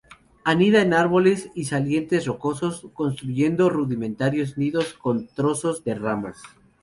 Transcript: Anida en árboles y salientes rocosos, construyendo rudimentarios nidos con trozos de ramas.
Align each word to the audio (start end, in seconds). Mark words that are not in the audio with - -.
Anida 0.45 0.81
en 0.81 0.95
árboles 0.95 1.51
y 1.53 1.65
salientes 1.65 2.25
rocosos, 2.25 2.87
construyendo 2.95 3.69
rudimentarios 3.69 4.57
nidos 4.57 4.93
con 4.95 5.27
trozos 5.27 5.83
de 5.83 5.93
ramas. 5.93 6.41